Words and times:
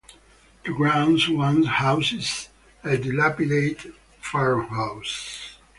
The 0.65 0.71
grounds 0.73 1.29
once 1.29 1.67
housed 1.67 2.49
a 2.83 2.97
dilapidated 2.97 3.93
farmhouse. 4.19 5.57